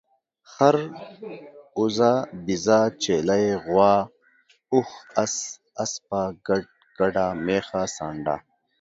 خر، 0.51 0.75
اوزه، 1.77 2.11
بيزه، 2.45 2.79
چيلۍ، 3.01 3.45
غوا، 3.65 3.93
اوښ، 4.73 4.89
اس، 5.23 5.35
اسپه، 5.83 6.21
ګډ، 6.47 6.63
ګډه، 6.99 7.25
ميښه، 7.45 7.81
سانډه 7.95 8.35